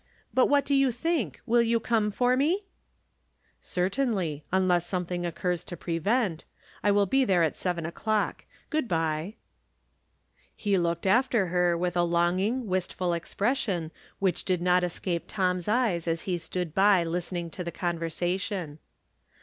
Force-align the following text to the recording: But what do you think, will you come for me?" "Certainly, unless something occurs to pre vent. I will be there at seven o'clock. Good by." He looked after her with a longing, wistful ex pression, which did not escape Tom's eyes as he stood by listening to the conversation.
But 0.33 0.47
what 0.47 0.65
do 0.65 0.73
you 0.73 0.91
think, 0.91 1.41
will 1.45 1.61
you 1.61 1.79
come 1.79 2.09
for 2.09 2.35
me?" 2.35 2.63
"Certainly, 3.75 4.43
unless 4.51 4.87
something 4.87 5.27
occurs 5.27 5.63
to 5.65 5.77
pre 5.77 5.99
vent. 5.99 6.43
I 6.83 6.89
will 6.89 7.05
be 7.05 7.23
there 7.23 7.43
at 7.43 7.55
seven 7.55 7.85
o'clock. 7.85 8.45
Good 8.71 8.87
by." 8.87 9.35
He 10.55 10.75
looked 10.75 11.05
after 11.05 11.45
her 11.53 11.77
with 11.77 11.95
a 11.95 12.01
longing, 12.01 12.65
wistful 12.65 13.13
ex 13.13 13.35
pression, 13.35 13.91
which 14.17 14.43
did 14.43 14.59
not 14.59 14.83
escape 14.83 15.25
Tom's 15.27 15.67
eyes 15.67 16.07
as 16.07 16.23
he 16.23 16.39
stood 16.39 16.73
by 16.73 17.03
listening 17.03 17.51
to 17.51 17.63
the 17.63 17.71
conversation. 17.71 18.79